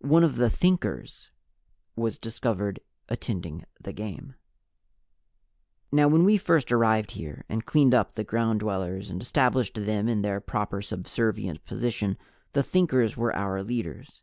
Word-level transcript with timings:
One 0.00 0.24
of 0.24 0.36
the 0.36 0.48
Thinkers 0.48 1.30
was 1.94 2.16
discovered 2.16 2.80
attending 3.10 3.66
the 3.78 3.92
game. 3.92 4.34
Now, 5.92 6.08
when 6.08 6.24
we 6.24 6.38
first 6.38 6.72
arrived 6.72 7.10
here, 7.10 7.44
and 7.50 7.66
cleaned 7.66 7.92
up 7.92 8.06
on 8.06 8.12
the 8.14 8.24
Ground 8.24 8.60
Dwellers 8.60 9.10
and 9.10 9.20
established 9.20 9.74
them 9.74 10.08
in 10.08 10.22
their 10.22 10.40
proper 10.40 10.80
subservient 10.80 11.66
position, 11.66 12.16
the 12.52 12.62
Thinkers 12.62 13.14
were 13.14 13.36
our 13.36 13.62
leaders. 13.62 14.22